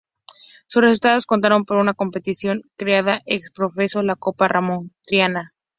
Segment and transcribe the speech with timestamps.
[0.65, 5.53] Sus resultados contaron para una competición creada ex-profeso, la copa Ramón Triana.